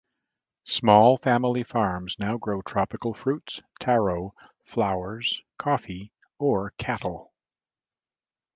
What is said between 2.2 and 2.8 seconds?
grow